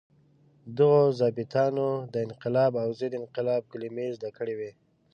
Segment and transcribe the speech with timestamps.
[0.77, 4.71] دغو ظابیطانو د انقلاب او ضد انقلاب کلمې زده کړې وې.